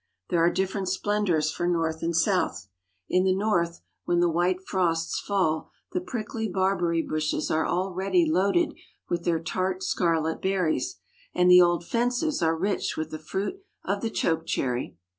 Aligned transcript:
There 0.29 0.43
are 0.43 0.49
different 0.49 0.89
splendors 0.89 1.51
for 1.51 1.67
North 1.67 2.01
and 2.01 2.15
South. 2.15 2.65
In 3.07 3.23
the 3.23 3.35
North, 3.35 3.81
when 4.05 4.19
the 4.19 4.31
white 4.31 4.59
frosts 4.65 5.19
fall 5.19 5.69
the 5.91 6.01
prickly 6.01 6.47
barberry 6.47 7.03
bushes 7.03 7.51
are 7.51 7.67
already 7.67 8.25
loaded 8.27 8.73
with 9.09 9.25
their 9.25 9.39
tart 9.39 9.83
scarlet 9.83 10.41
berries, 10.41 10.97
and 11.35 11.51
the 11.51 11.61
old 11.61 11.85
fences 11.85 12.41
are 12.41 12.57
rich 12.57 12.97
with 12.97 13.11
the 13.11 13.19
fruit 13.19 13.61
of 13.83 14.01
the 14.01 14.09
choke 14.09 14.47
cherry. 14.47 14.97